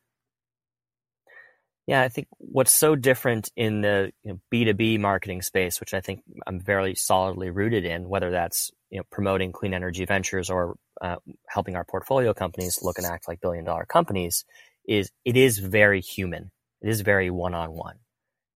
Yeah, 1.87 2.01
I 2.03 2.09
think 2.09 2.27
what's 2.37 2.71
so 2.71 2.95
different 2.95 3.51
in 3.55 3.81
the 3.81 4.13
you 4.23 4.33
know, 4.33 4.39
B2B 4.53 4.99
marketing 4.99 5.41
space, 5.41 5.79
which 5.79 5.93
I 5.93 5.99
think 5.99 6.21
I'm 6.45 6.61
very 6.61 6.95
solidly 6.95 7.49
rooted 7.49 7.85
in, 7.85 8.07
whether 8.07 8.31
that's 8.31 8.71
you 8.91 8.99
know, 8.99 9.03
promoting 9.11 9.51
clean 9.51 9.73
energy 9.73 10.05
ventures 10.05 10.49
or 10.49 10.75
uh, 11.01 11.15
helping 11.49 11.75
our 11.75 11.83
portfolio 11.83 12.33
companies 12.33 12.79
look 12.83 12.97
and 12.97 13.07
act 13.07 13.27
like 13.27 13.41
billion 13.41 13.65
dollar 13.65 13.85
companies, 13.85 14.45
is 14.87 15.11
it 15.25 15.35
is 15.35 15.57
very 15.57 16.01
human. 16.01 16.51
It 16.81 16.89
is 16.89 17.01
very 17.01 17.29
one 17.29 17.53
on 17.53 17.71
one. 17.71 17.97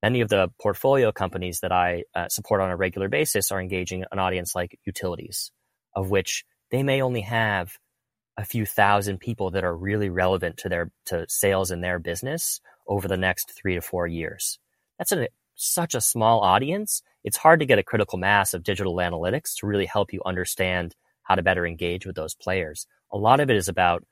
Many 0.02 0.22
of 0.22 0.30
the 0.30 0.50
portfolio 0.62 1.12
companies 1.12 1.62
that 1.62 1.72
I 1.72 2.04
uh, 2.14 2.28
support 2.30 2.62
on 2.62 2.70
a 2.70 2.76
regular 2.76 3.10
basis 3.10 3.52
are 3.52 3.60
engaging 3.60 4.06
an 4.12 4.20
audience 4.20 4.54
like 4.54 4.80
utilities, 4.86 5.52
of 5.96 6.10
which 6.10 6.46
they 6.70 6.84
may 6.84 7.02
only 7.02 7.22
have 7.22 7.78
a 8.38 8.46
few 8.46 8.66
thousand 8.66 9.20
people 9.20 9.52
that 9.52 9.64
are 9.64 9.76
really 9.76 10.10
relevant 10.10 10.58
to 10.58 10.70
their 10.70 10.92
to 11.06 11.26
sales 11.30 11.72
in 11.72 11.82
their 11.82 12.00
business 12.00 12.60
over 12.88 13.08
the 13.08 13.18
next 13.18 13.52
three 13.52 13.76
to 13.76 13.82
four 13.82 14.06
years. 14.06 14.60
That's 14.98 15.14
such 15.56 15.96
a 15.96 16.02
small 16.02 16.42
audience. 16.42 17.02
It's 17.24 17.38
hard 17.38 17.62
to 17.62 17.66
get 17.66 17.80
a 17.80 17.84
critical 17.84 18.20
mass 18.20 18.54
of 18.54 18.64
digital 18.64 18.96
analytics 18.98 19.56
to 19.58 19.68
really 19.68 19.86
help 19.86 20.14
you 20.14 20.22
understand 20.26 20.96
how 21.24 21.36
to 21.36 21.44
better 21.44 21.66
engage 21.66 22.06
with 22.06 22.16
those 22.16 22.36
players. 22.36 22.88
A 23.12 23.18
lot 23.18 23.40
of 23.40 23.50
it 23.50 23.56
is 23.56 23.70
about 23.70 24.04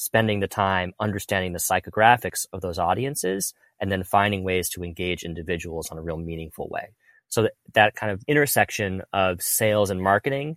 spending 0.00 0.40
the 0.40 0.48
time 0.48 0.94
understanding 0.98 1.52
the 1.52 1.58
psychographics 1.58 2.46
of 2.54 2.62
those 2.62 2.78
audiences 2.78 3.52
and 3.78 3.92
then 3.92 4.02
finding 4.02 4.42
ways 4.42 4.70
to 4.70 4.82
engage 4.82 5.24
individuals 5.24 5.90
on 5.90 5.98
a 5.98 6.00
real 6.00 6.16
meaningful 6.16 6.66
way. 6.70 6.88
So 7.28 7.42
that, 7.42 7.52
that 7.74 7.94
kind 7.96 8.10
of 8.10 8.24
intersection 8.26 9.02
of 9.12 9.42
sales 9.42 9.90
and 9.90 10.02
marketing 10.02 10.56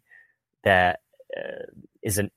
that 0.64 1.02
uh, 1.36 1.66
is 2.02 2.20
an, 2.20 2.32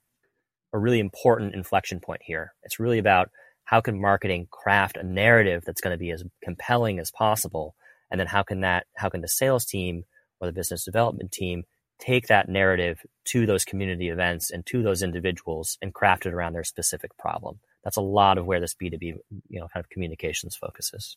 a 0.73 0.79
really 0.81 0.99
important 0.99 1.55
inflection 1.55 2.01
point 2.01 2.23
here. 2.25 2.55
It's 2.65 2.81
really 2.81 2.99
about 2.99 3.31
how 3.63 3.81
can 3.81 4.01
marketing 4.01 4.49
craft 4.51 4.97
a 4.97 5.05
narrative 5.05 5.63
that's 5.65 5.81
going 5.81 5.95
to 5.95 5.99
be 5.99 6.11
as 6.11 6.25
compelling 6.43 6.99
as 6.99 7.13
possible, 7.13 7.77
and 8.11 8.19
then 8.19 8.27
how 8.27 8.43
can 8.43 8.63
that 8.63 8.87
how 8.97 9.11
can 9.11 9.21
the 9.21 9.29
sales 9.29 9.65
team 9.65 10.05
or 10.41 10.49
the 10.49 10.53
business 10.53 10.85
development 10.85 11.31
team 11.31 11.63
take 11.99 12.27
that 12.29 12.49
narrative 12.49 13.01
to 13.27 13.47
those 13.47 13.65
community 13.65 14.09
events 14.09 14.51
and 14.51 14.65
to 14.67 14.83
those 14.83 15.03
individuals 15.03 15.79
and 15.81 15.95
craft 15.95 16.27
it 16.27 16.35
around 16.35 16.53
their 16.53 16.65
specific 16.65 17.17
problem. 17.19 17.59
That's 17.85 17.97
a 17.97 18.03
lot 18.03 18.39
of 18.39 18.47
where 18.47 18.61
this 18.61 18.75
B2B, 18.75 19.03
you 19.49 19.61
know, 19.61 19.69
kind 19.73 19.85
of 19.85 19.91
communications 19.91 20.57
focuses. 20.57 21.17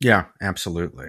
Yeah, 0.00 0.26
absolutely. 0.40 1.08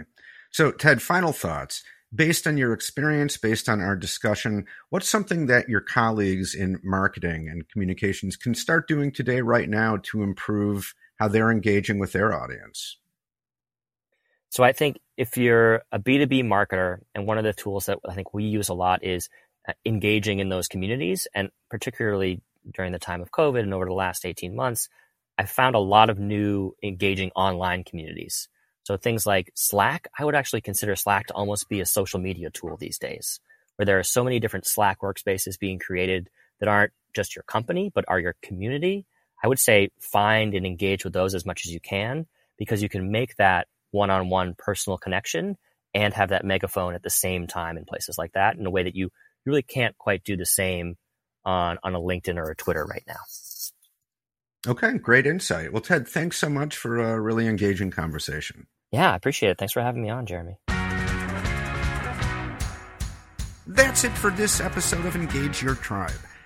So 0.51 0.71
Ted, 0.71 1.01
final 1.01 1.31
thoughts. 1.31 1.83
Based 2.15 2.47
on 2.47 2.57
your 2.57 2.71
experience, 2.71 3.35
based 3.35 3.67
on 3.67 3.81
our 3.81 3.95
discussion, 3.95 4.65
what's 4.91 5.09
something 5.09 5.47
that 5.47 5.67
your 5.67 5.81
colleagues 5.81 6.55
in 6.55 6.79
marketing 6.81 7.49
and 7.49 7.67
communications 7.67 8.37
can 8.37 8.55
start 8.55 8.87
doing 8.87 9.11
today, 9.11 9.41
right 9.41 9.67
now, 9.69 9.97
to 10.03 10.23
improve 10.23 10.93
how 11.17 11.27
they're 11.27 11.51
engaging 11.51 11.99
with 11.99 12.13
their 12.13 12.33
audience? 12.33 12.97
So 14.49 14.63
I 14.63 14.71
think 14.71 14.99
if 15.17 15.37
you're 15.37 15.83
a 15.91 15.99
B2B 15.99 16.43
marketer, 16.43 16.99
and 17.13 17.25
one 17.25 17.37
of 17.37 17.43
the 17.43 17.53
tools 17.53 17.87
that 17.87 17.99
I 18.07 18.13
think 18.13 18.33
we 18.33 18.45
use 18.45 18.69
a 18.69 18.73
lot 18.73 19.03
is 19.03 19.29
uh, 19.67 19.73
engaging 19.85 20.39
in 20.39 20.49
those 20.49 20.67
communities, 20.67 21.27
and 21.35 21.49
particularly 21.69 22.41
during 22.73 22.91
the 22.91 22.99
time 22.99 23.21
of 23.21 23.31
COVID 23.31 23.59
and 23.59 23.73
over 23.73 23.85
the 23.85 23.93
last 23.93 24.25
18 24.25 24.55
months, 24.55 24.87
I 25.37 25.45
found 25.45 25.75
a 25.75 25.79
lot 25.79 26.09
of 26.09 26.17
new 26.17 26.73
engaging 26.83 27.31
online 27.35 27.83
communities. 27.83 28.49
So 28.83 28.97
things 28.97 29.25
like 29.25 29.51
Slack, 29.55 30.07
I 30.17 30.23
would 30.23 30.35
actually 30.35 30.61
consider 30.61 30.95
Slack 30.95 31.27
to 31.27 31.33
almost 31.33 31.69
be 31.69 31.81
a 31.81 31.85
social 31.85 32.19
media 32.19 32.49
tool 32.49 32.77
these 32.77 32.97
days, 32.97 33.39
where 33.75 33.85
there 33.85 33.99
are 33.99 34.03
so 34.03 34.23
many 34.23 34.39
different 34.39 34.65
Slack 34.65 35.01
workspaces 35.01 35.59
being 35.59 35.77
created 35.77 36.29
that 36.59 36.69
aren't 36.69 36.93
just 37.13 37.35
your 37.35 37.43
company, 37.43 37.91
but 37.93 38.05
are 38.07 38.19
your 38.19 38.35
community. 38.41 39.05
I 39.43 39.47
would 39.47 39.59
say 39.59 39.89
find 39.99 40.53
and 40.55 40.65
engage 40.65 41.03
with 41.03 41.13
those 41.13 41.35
as 41.35 41.45
much 41.45 41.65
as 41.65 41.71
you 41.73 41.79
can 41.79 42.27
because 42.57 42.81
you 42.81 42.89
can 42.89 43.11
make 43.11 43.35
that 43.35 43.67
one 43.97 44.09
on 44.09 44.29
one 44.29 44.55
personal 44.57 44.97
connection 44.97 45.57
and 45.93 46.13
have 46.13 46.29
that 46.29 46.45
megaphone 46.45 46.93
at 46.93 47.03
the 47.03 47.09
same 47.09 47.47
time 47.47 47.77
in 47.77 47.85
places 47.85 48.17
like 48.17 48.31
that 48.33 48.55
in 48.55 48.65
a 48.65 48.71
way 48.71 48.83
that 48.83 48.95
you 48.95 49.09
really 49.45 49.63
can't 49.63 49.97
quite 49.97 50.23
do 50.23 50.37
the 50.37 50.45
same 50.45 50.95
on, 51.43 51.77
on 51.83 51.95
a 51.95 51.99
LinkedIn 51.99 52.37
or 52.37 52.51
a 52.51 52.55
Twitter 52.55 52.85
right 52.85 53.03
now. 53.07 53.15
Okay, 54.67 54.97
great 54.97 55.25
insight. 55.25 55.71
Well, 55.71 55.81
Ted, 55.81 56.07
thanks 56.07 56.37
so 56.37 56.49
much 56.49 56.75
for 56.75 56.99
a 56.99 57.19
really 57.19 57.47
engaging 57.47 57.89
conversation. 57.89 58.67
Yeah, 58.91 59.11
I 59.11 59.15
appreciate 59.15 59.51
it. 59.51 59.57
Thanks 59.57 59.73
for 59.73 59.81
having 59.81 60.01
me 60.01 60.09
on, 60.09 60.25
Jeremy. 60.25 60.57
That's 63.65 64.03
it 64.03 64.11
for 64.11 64.29
this 64.31 64.61
episode 64.61 65.05
of 65.05 65.15
Engage 65.15 65.61
Your 65.61 65.75
Tribe. 65.75 66.11